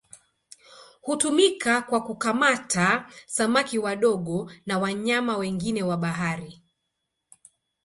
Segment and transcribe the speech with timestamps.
[1.01, 6.61] Hutumika kwa kukamata samaki wadogo na wanyama wengine wa bahari.